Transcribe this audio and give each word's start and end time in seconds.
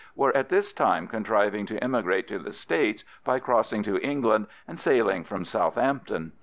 were 0.15 0.35
at 0.35 0.49
this 0.49 0.73
time 0.73 1.07
contriving 1.07 1.63
to 1.67 1.77
emigrate 1.83 2.27
to 2.27 2.39
the 2.39 2.51
States 2.51 3.05
by 3.23 3.37
crossing 3.37 3.83
to 3.83 3.99
England 3.99 4.47
and 4.67 4.79
sailing 4.79 5.23
from 5.23 5.45
Southampton. 5.45 6.31